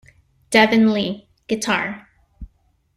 [0.49, 2.07] Devin Lee, guitar.